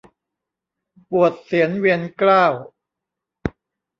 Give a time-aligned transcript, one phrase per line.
[1.09, 2.45] ปวดเศียรเวียนเกล้า